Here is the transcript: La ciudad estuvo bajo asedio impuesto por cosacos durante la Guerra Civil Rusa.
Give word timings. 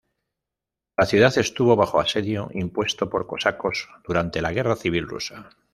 La 0.97 1.05
ciudad 1.05 1.37
estuvo 1.37 1.75
bajo 1.75 1.99
asedio 1.99 2.49
impuesto 2.55 3.07
por 3.07 3.27
cosacos 3.27 3.87
durante 4.03 4.41
la 4.41 4.51
Guerra 4.51 4.75
Civil 4.75 5.07
Rusa. 5.07 5.51